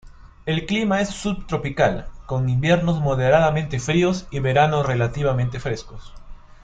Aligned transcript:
El 0.47 0.65
clima 0.65 0.99
es 0.99 1.09
subtropical 1.09 2.07
con 2.25 2.49
inviernos 2.49 2.99
moderadamente 2.99 3.79
fríos 3.79 4.25
y 4.31 4.39
verano 4.39 4.81
relativamente 4.81 5.59
frescos. 5.59 6.11